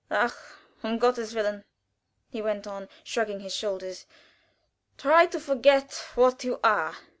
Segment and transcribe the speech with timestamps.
[0.09, 0.33] "Ach,
[0.81, 1.63] um Gotteswillen!"
[2.31, 4.07] he went on, shrugging his shoulders,
[4.97, 6.95] "try to forget what you are!